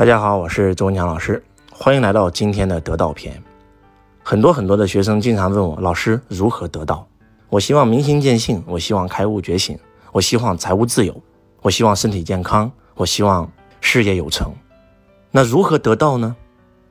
[0.00, 3.38] 大家好，我是周文强老师，欢迎来到今天的得道篇。
[4.22, 7.06] 很多很多的学生经常问我，老师如何得道？
[7.50, 9.78] 我希望明心见性，我希望开悟觉醒，
[10.10, 11.14] 我希望财务自由，
[11.60, 13.46] 我希望身体健康，我希望
[13.82, 14.50] 事业有成。
[15.30, 16.34] 那如何得道呢？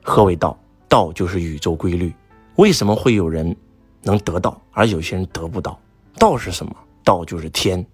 [0.04, 0.56] 何为道？
[0.88, 2.14] 道就是宇宙规律。
[2.54, 3.56] 为什么会有人
[4.02, 5.76] 能得到，而有些人得不到？
[6.16, 6.72] 道是什么？
[7.02, 7.84] 道就是天。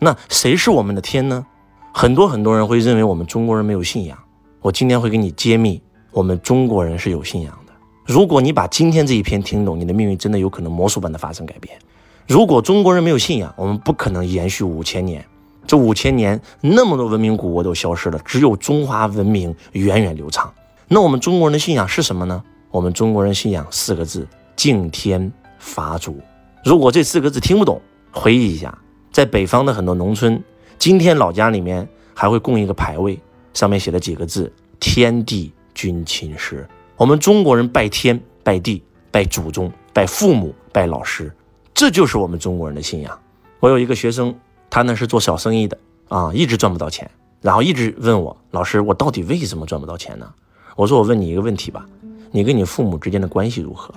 [0.00, 1.46] 那谁是我们的天呢？
[1.92, 4.18] 很多很多人会认为我们中国人没有信仰。
[4.64, 5.78] 我今天会给你揭秘，
[6.10, 7.72] 我们中国人是有信仰的。
[8.06, 11.78] 如果你把今天这一篇听懂，你的命运真的有可能魔术般的发生改变。
[12.26, 15.22] 如果中国人没有信仰，我们不可能延续五千年。
[15.66, 20.50] 这五千年，那么多文明古国都消失了，只有中华文明源远流长。
[20.88, 22.42] 那我们中国人的信仰是什么呢？
[22.70, 26.18] 我们中国人信仰四个字：敬天法祖。
[26.64, 27.78] 如果这四个字听不懂，
[28.10, 28.78] 回忆一下，
[29.12, 30.42] 在北方的很多农村，
[30.78, 33.20] 今天老家里面还会供一个牌位。
[33.54, 41.32] 上面写了几个字：“天地君亲师。”我们中国人拜天、拜地、拜祖宗、拜父母、拜老师，
[41.72, 43.18] 这就是我们中国人的信仰。
[43.60, 44.34] 我有一个学生，
[44.68, 47.10] 他呢是做小生意的啊，一直赚不到钱，
[47.40, 50.32] 然后一直问我老师：“我到底为什么赚不到钱呢？”
[50.76, 51.86] 我说：“我问你一个问题吧，
[52.30, 53.94] 你跟你父母之间的关系如何？”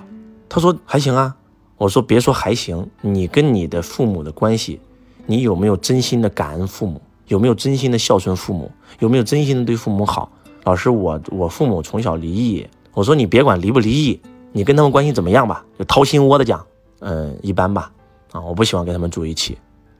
[0.48, 1.36] 他说：“还行啊。”
[1.76, 4.80] 我说：“别说还行，你跟你的父母的关系，
[5.26, 8.70] 你有没有真心的感恩父母？”有没有真心的孝顺父母？
[8.98, 10.30] 有没有真心的对父母好？
[10.64, 12.66] 老师，我我父母从小离异。
[12.92, 14.20] 我说你别管离不离异，
[14.52, 15.64] 你跟他们关系怎么样吧？
[15.78, 16.64] 就掏心窝的讲，
[17.00, 17.90] 嗯，一般吧。
[18.32, 19.56] 啊，我不喜欢跟他们住一起。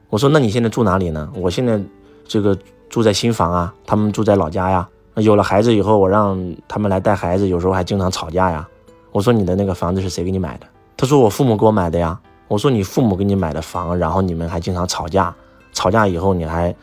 [0.09, 1.31] 我说那你现在住哪里呢？
[1.35, 1.79] 我现在
[2.27, 2.57] 这个
[2.89, 4.87] 住在新房啊，他们住在老家呀。
[5.15, 8.67] 有了孩子以后，我让他们来带孩子，有时候还经常吵架呀。
[9.11, 10.67] 我说你的那个房子是谁给你买的？
[10.97, 12.19] 他说我父母给我买的呀。
[12.47, 15.33] 我说你父母给你买的房，然后你们还经常吵架，
[15.71, 16.75] 吵架以后你还。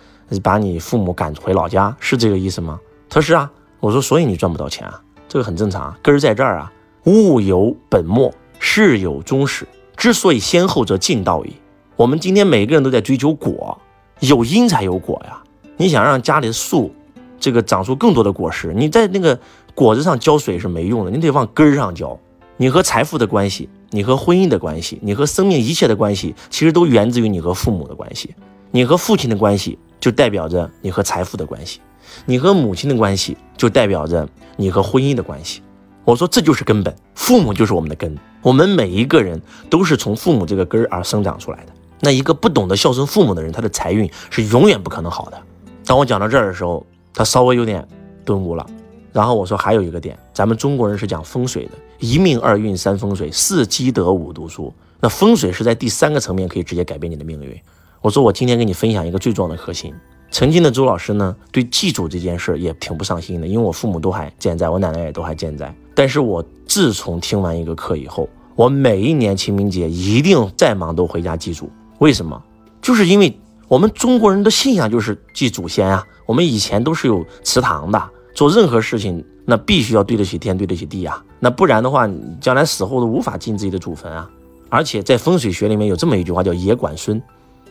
[0.42, 2.78] 把你父母赶回老家是这个意思吗？
[3.08, 3.50] 他说是啊。
[3.78, 6.72] 我说所以你赚不到钱啊，这个很正常啊，根儿在这儿啊。
[7.04, 11.54] 物有本末，事有终始，之所以先后则近道矣。
[11.94, 13.78] 我们今天每个人都在追求果，
[14.20, 15.40] 有因才有果呀。
[15.76, 16.92] 你想让家里的树
[17.38, 19.38] 这个长出更多的果实，你在那个
[19.74, 22.18] 果子上浇水是没用的，你得往根儿上浇。
[22.56, 28.34] 你和财富的关系，你和婚姻的关系，你和生命一切的关系，其实都源自于你和父母的关系，
[28.70, 29.78] 你和父亲的关系。
[30.00, 31.80] 就代表着你和财富的关系，
[32.24, 35.62] 你和母亲的关系就代表着你和婚姻的关系。
[36.04, 41.72] 我说这就是根本，父母就是我们的根，我们每一个人都是从父母这个根儿而生长出来的。
[42.00, 45.38] 那一个不懂得孝顺父母的人，他的财运是永远不可能好的。
[45.84, 47.86] 当我讲到这儿的时候，他稍微有点
[48.24, 48.64] 顿悟了。
[49.12, 54.72] 然后我说还有一个点，咱们中国人是讲风水的，一命二运三风水，四积德五读书。
[55.00, 57.58] 那风水是在第三个层面可以直接改变你的命运。
[58.06, 59.92] 我说我今天跟你分享一个最重要的核心。
[60.30, 65.74] 曾经的周老师呢，对祭祖这件事也挺不上心的，因为我父母都还健在，我奶奶也都还健在。
[65.92, 71.68] 但是我自从听完一个课以后，我每一年清明节一定再忙都回家祭祖。
[71.98, 72.40] 为什么？
[72.80, 73.36] 就是因为
[73.66, 76.06] 我们中国人的信仰就是祭祖先啊。
[76.26, 78.00] 我们以前都是有祠堂的，
[78.36, 81.20] 做任何事情那必须要对得起天，对得起地啊。
[81.40, 82.08] 那不然的话，
[82.40, 84.30] 将来死后都无法进自己的祖坟啊。
[84.68, 87.20] 而且在风水学里面有这么一句话，叫爷管孙。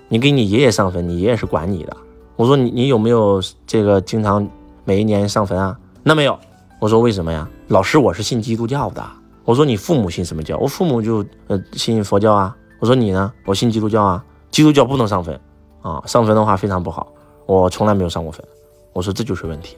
[0.08, 1.98] 你给你爷爷上坟，你爷爷是管你的。
[2.36, 4.48] 我说你你有没有这个经常
[4.84, 5.78] 每一年上坟啊？
[6.04, 6.38] 那没有。
[6.80, 7.48] 我说为什么呀？
[7.70, 9.04] 老师，我是信基督教的。
[9.44, 10.58] 我说你父母信什么教？
[10.58, 12.56] 我父母就呃信佛教啊。
[12.80, 13.32] 我说你呢？
[13.46, 14.24] 我信基督教啊。
[14.52, 15.40] 基督教不能上坟
[15.82, 17.12] 啊，上坟的话非常不好。
[17.46, 18.46] 我从来没有上过坟。
[18.94, 19.76] 我说这就是问题，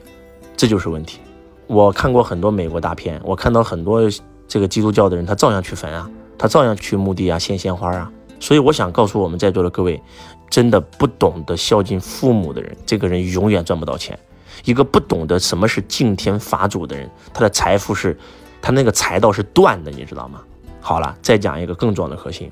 [0.56, 1.20] 这就是问题。
[1.66, 4.02] 我看过很多美国大片，我看到很多
[4.46, 8.10] 这个基督教的人，他照样去坟啊，他照样去墓地啊，献鲜花啊。
[8.40, 10.00] 所以我想告诉我们在座的各位，
[10.48, 14.18] 真的不懂得孝敬父母的人，这个人永远赚不到钱。
[14.64, 18.18] 一个不懂得什么是敬天法祖的人，他的财富是，
[18.60, 20.42] 他那个财道是断的，你知道吗？
[20.80, 22.50] 好了，再讲一个更重要的核心。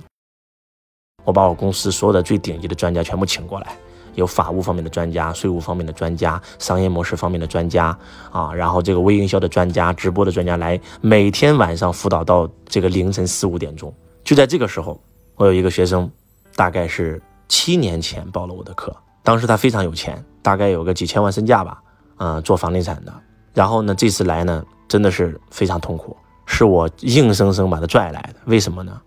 [1.25, 3.77] 我把我公司所有的最顶级的专家全部请过来，
[4.15, 7.87] 有法务方面的专家、税务方面的专家、商业模式方面的专家
[8.31, 13.93] 啊，然后这个微营销的专家、直播的专家来，每天晚上辅导到这个凌晨四五点钟。
[14.23, 15.01] 就在这个时候。
[15.37, 16.11] 我有一个学生，
[16.55, 21.83] 大概是七年前报了我的课，当时他非常有钱，大概有个几千万身价吧，
[22.17, 23.13] 啊，做房地产的。
[23.53, 26.17] 然后呢，这次来呢，真的是非常痛苦，
[26.47, 28.37] 是我硬生生把他拽来的。
[28.47, 28.99] 为什么呢？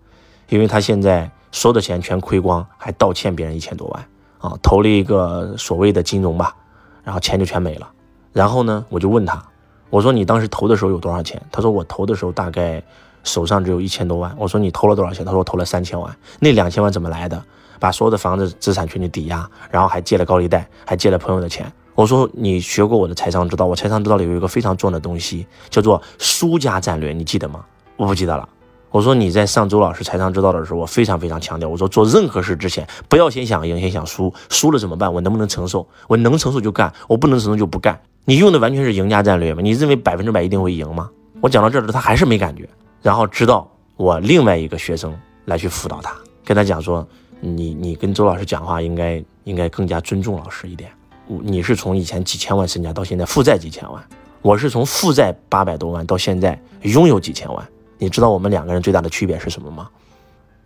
[0.50, 4.06] 因为他现在所有的钱全亏光，还倒欠别人一千多万
[4.38, 6.54] 啊，投了一个所谓的金融吧，
[7.02, 7.90] 然后钱就全没了。
[8.32, 9.44] 然后呢，我就问他，
[9.90, 11.42] 我说你当时投的时候有多少钱？
[11.50, 12.80] 他说我投的时候大概。
[13.24, 15.24] 手上只有一千多万，我说你投了多少钱？
[15.24, 16.16] 他说我投了三千万。
[16.38, 17.42] 那两千万怎么来的？
[17.78, 21.70] 把所有的房子资产全去抵押，然后还借了高利贷，还借了朋友的钱。
[21.94, 27.64] 我说你学过我的财商之道，我财商之道里有一个非常重要的东西，叫做输家战略，你记得吗？
[27.96, 28.48] 我不记得了。
[28.90, 35.12] 我说你在上周老师财商之道的时候，我非常非常强调，我说做任何事之前不要先想赢，先想输，输了怎么办？
[35.12, 35.86] 我能不能承受？
[36.08, 37.98] 我能承受就干，我不能承受就不干。
[38.24, 39.60] 你用的完全是赢家战略吗？
[39.62, 41.08] 你认为百分之百一定会赢吗？
[41.40, 42.68] 我讲到这儿了，他还是没感觉，
[43.02, 46.14] 然后直到我另外一个学生来去辅导他，
[46.44, 47.06] 跟他讲说，
[47.40, 50.90] 你你跟周老师讲话应该应该更加尊重老师一点。
[51.26, 54.04] 你是从以前几千万身家到现在负债几千万，
[54.42, 57.68] 我是从负债八百多万到现在拥有几千万。
[57.98, 59.88] 你知道我们两个人最大的区别是什么吗？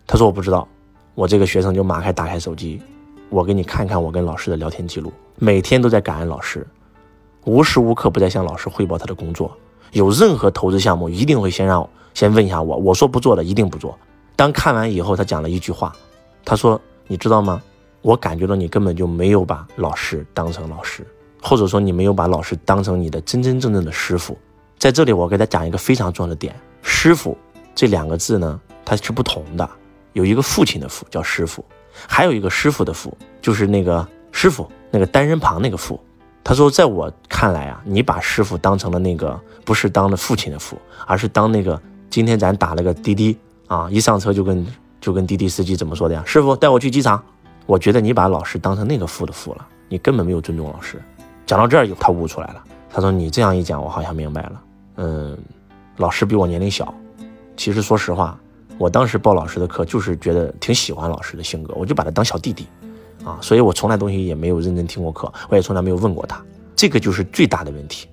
[0.06, 0.66] 他说我不知道。
[1.14, 2.82] 我这个学生就马开打开手机，
[3.30, 6.66] 我给你看看我跟老师的聊天记录，每天都在感恩老师，
[7.44, 9.56] 无时无刻不在向老师汇报他的工作。
[9.92, 13.98] 有任何投资项目，一定会先让先问一下我，我说不做的一定不做。
[14.36, 15.94] 当看完以后，他讲了一句话，
[16.44, 17.60] 他说：“你知道吗？
[18.02, 21.06] 我感觉到你根本就没有把老师当成老师，
[21.42, 24.38] 或者说你没有把老师当成你的真真正正的师傅。”
[24.78, 26.54] 在这里，我给他讲一个非常重要的点。
[26.82, 27.36] 师傅
[27.74, 29.68] 这两个字呢，它是不同的。
[30.12, 31.64] 有一个父亲的父叫师傅，
[32.06, 35.98] 还有一个师傅的傅，就是那个师傅那个单人旁那个傅。
[36.42, 43.36] 他说，在我看来啊，你把师傅当成了那个不是当了父亲的父，而是当那个今天咱打了个滴滴
[43.66, 44.66] 啊，一上车就跟
[45.00, 46.22] 就跟滴滴司机怎么说的呀？
[46.26, 47.22] 师傅带我去机场。
[47.66, 51.00] 我觉得你把老师当成那个父的父了，你根本没有尊重老师。
[51.46, 52.62] 讲到这儿，他悟出来了。
[52.90, 54.62] 他说：“你这样一讲，我好像明白了。
[54.96, 55.38] 嗯。”
[55.98, 56.92] 老师比我年龄小，
[57.56, 58.36] 其实说实话，
[58.78, 62.66] 我当时报老师的课就是觉得挺喜欢老师的性格，我就把他当小弟弟，
[63.24, 68.08] 啊，所以我从来东西也没有认真听过课，我也从来没有问过他，这个就是最大的问题。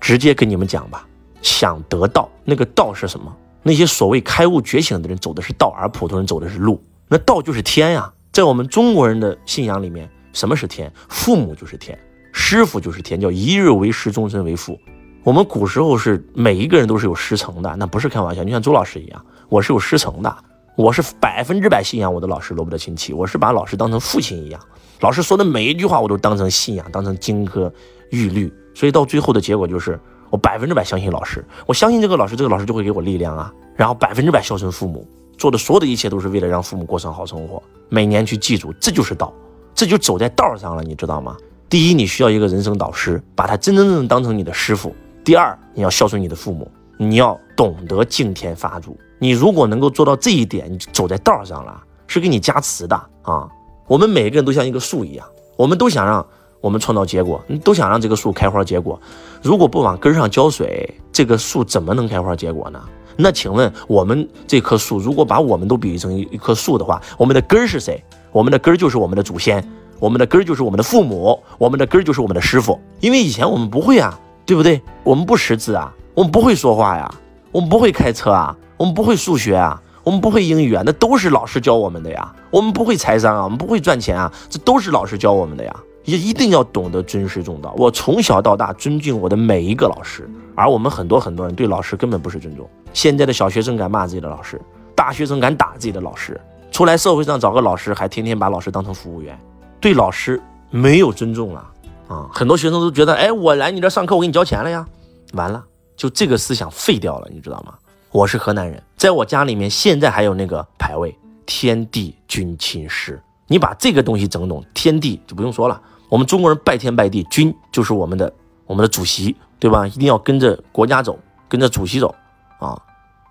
[0.00, 1.06] 直接跟你们讲吧，
[1.42, 3.34] 想得道，那个道是什么？
[3.62, 6.82] 那些所谓开悟觉醒的人走的是道，而普通人走的是路。
[7.08, 10.92] 那道就是天呀，在我们中国人的信仰里面，什么是天？
[11.08, 11.98] 父母就是天，
[12.32, 14.78] 师傅就是天，叫一日为师，终身为父。
[15.24, 18.44] 我们古时候是每一个人都是有师承的，那不是开玩笑。
[18.44, 20.36] 就像周老师一样，我是有师承的，
[20.76, 24.60] 我是百分之百信仰我的老师罗伯特清崎，我是把老师当成父亲一样，
[25.00, 27.72] 老师说的每一句话我都当成信仰，当成金科
[28.10, 28.52] 玉律。
[28.74, 29.98] 所以到最后的结果就是
[30.30, 33.52] 我百分之百相信老师，我相信这个老师，这个老师就会给我力量啊。
[33.74, 35.06] 然后百分之百孝顺父母，
[35.36, 37.62] 做的所有的一切都是为了让父母过上好生活。
[37.88, 39.32] 每年去记住，这就是道，
[39.74, 41.36] 这就走在道上了，你知道吗？
[41.68, 44.94] 第一，你需要一个人生导师，把他真真正正当成你的师傅。
[45.24, 48.98] 第二，你要孝顺你的父母，你要懂得敬天发祖。
[49.18, 53.48] 你如果能够做到这一点，你走在道上了，是给你加持的啊！
[53.86, 55.26] 我们每个人都像一个树一样，
[55.56, 56.26] 我们都想让
[56.60, 59.00] 我们创造结果，你都想让这个树开花结果。
[59.42, 62.80] 如果不往根上浇水，这个树怎么能开花结果呢？
[63.16, 68.02] 那请问，我们这棵树，如果把我们都比喻成一一棵树的话，我们的根是谁？
[68.32, 69.66] 我们的根就是我们的祖先，
[69.98, 72.80] 我们的根就是我们的父母，我们的根就是我们的师傅。
[73.00, 74.18] 因为以前我们不会啊。
[74.46, 74.80] 对不对？
[75.02, 77.12] 我们不识字啊，我们不会说话呀，
[77.50, 82.32] 我们不会开车啊，我们不会数学啊，我们不会英语啊，那都是老师教我们的呀。
[82.52, 85.76] 我们不会财商啊，我们不会赚钱啊，这都是老师教我们的呀。
[86.06, 87.74] 也一定要懂得尊师重道。
[87.76, 92.66] 我从小到大尊敬我的每一个老师，而我们很多很多人对老师根本不是尊重。
[92.94, 94.58] 现在的小学生敢骂自己的老师，
[94.94, 99.38] 大学生敢打自己的老师，出来社会上找个老师还天天把老师当成服务员，
[99.80, 101.70] 对老师没有尊重了。
[102.08, 104.86] 啊，很多学生都觉得，哎，我来你这上课，我给你交钱了呀，
[105.32, 105.64] 完了，
[105.96, 107.74] 就这个思想废掉了，你知道吗？
[108.12, 111.12] 我是河南人，在我家里面现在还有那个牌位
[111.44, 118.32] “天地君亲师”，你把这个东西整懂，天地就不用说了，我们中国人拜天拜地，君就是我们的
[118.66, 119.86] 我们的主席，对吧？
[119.86, 122.14] 一定要跟着国家走，跟着主席走
[122.58, 122.80] 啊，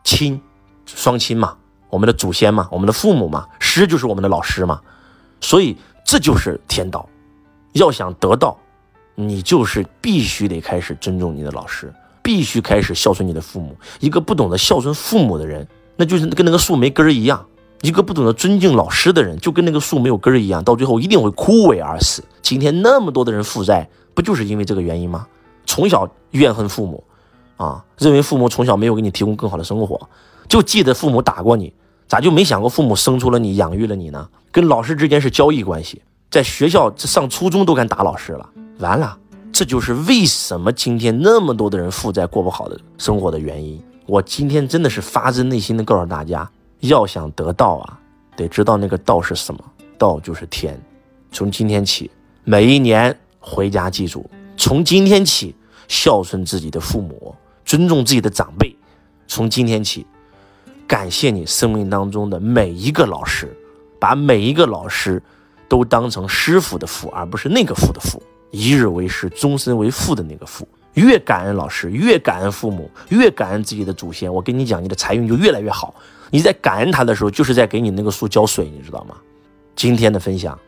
[0.03, 0.39] 亲，
[0.85, 1.55] 双亲嘛，
[1.89, 4.81] 我们的祖先嘛，我们的父母嘛，师就是我们的老师嘛，
[5.39, 7.07] 所以这就是天道，
[7.73, 8.57] 要想得道。
[9.17, 11.89] 你就是必须得开始尊重你的老师，
[12.21, 13.73] 必须开始孝顺你的父母。
[14.01, 15.65] 一个不懂得孝顺父母的人，
[15.95, 17.39] 那就是跟那个树没根儿一样；
[17.85, 22.23] 一个不懂得尊敬老师的人，就跟那个树没有根儿一样，到最后一定会枯萎而死。
[22.41, 25.27] 今天那么多的人负债，不就是因为这个原因吗？
[25.67, 27.03] 从小怨恨父母，
[27.57, 30.09] 啊，认为父母从小没有给你提供更好的生活，
[30.47, 31.71] 就记得父母打过你，
[32.07, 34.27] 咋就没想过父母生出了你，养育了你呢？
[34.51, 36.01] 跟老师之间是交易关系，
[36.31, 38.49] 在学校上初中都敢打老师了。
[38.79, 39.15] 完了，
[39.51, 43.79] 这就是为什么今天那么多的人负债过不好的生活的原因。
[44.07, 46.49] 我今天真的是发自内心的告诉大家，
[46.81, 47.99] 要想得道啊，
[48.35, 49.63] 得知道那个道是什么，
[49.97, 50.79] 道就是天。
[51.31, 52.09] 从今天起，
[52.43, 55.55] 每一年回家记住，从今天起
[55.87, 58.75] 孝顺自己的父母，尊重自己的长辈。
[59.27, 60.05] 从今天起，
[60.87, 63.55] 感谢你生命当中的每一个老师，
[63.99, 65.21] 把每一个老师
[65.67, 68.21] 都当成师傅的父，而不是那个父的父。
[68.51, 70.67] 一日为师，终身为父的那个父。
[70.93, 75.93] 越感恩老师，越感恩父母，越感恩自己的祖先，我跟你讲，你的财运就越来越好。
[76.35, 79.15] 你在感恩他的时候，就是在给你那个树浇水，你知道吗？
[79.73, 80.59] 今天的分享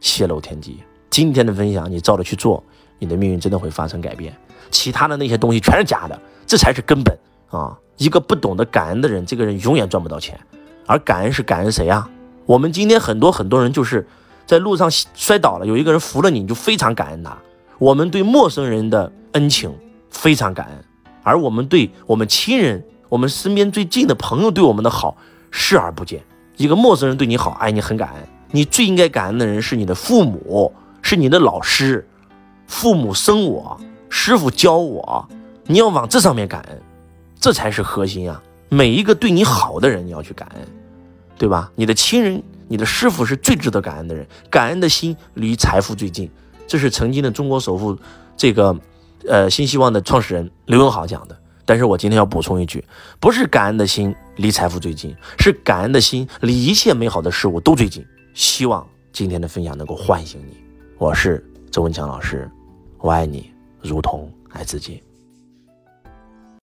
[0.00, 2.62] 泄露天机，今天的分享你照着去做，
[2.98, 4.36] 你的命运真的会发生改变。
[4.70, 7.74] 其他的那些东西全是假的，这才是根本啊！
[7.96, 10.38] 一个不懂得感恩的人，这个人永远赚不到钱。
[10.84, 12.06] 而感恩是感恩谁呀？
[12.44, 14.06] 我们今天很多很多人就是
[14.44, 17.34] 在路上摔倒了，有一个人扶了你，你就非常感恩他。
[17.78, 19.74] 我们对陌生人的恩情
[20.10, 20.84] 非常感恩，
[21.22, 25.16] 而我们对我们亲人、我们身边最近的朋友对我们的好
[25.50, 26.22] 视而不见。
[26.56, 28.28] 一个陌生人对你好，哎，你很感恩。
[28.50, 30.72] 你最应该感恩的人是你的父母，
[31.02, 32.06] 是你的老师。
[32.66, 35.26] 父母生我，师傅教我，
[35.64, 36.82] 你要往这上面感恩，
[37.40, 38.42] 这才是核心啊！
[38.68, 40.62] 每一个对你好的人，你要去感恩，
[41.38, 41.70] 对吧？
[41.74, 46.30] 你的亲人、你的师傅是最值得感恩的人，感恩的心离财富最近。
[46.66, 47.96] 这是曾经的中国首富，
[48.36, 48.76] 这个，
[49.26, 51.38] 呃，新希望的创始人刘永好讲的。
[51.68, 52.82] 但是我今天要补充一句，
[53.20, 58.02] 不是感恩的心离财富最近，是感恩的心离一切美好的事物都最近。
[58.32, 60.56] 希望今天的分享能够唤醒你。
[60.96, 62.50] 我是周文强老师，
[63.00, 65.02] 我爱你，如同爱自己。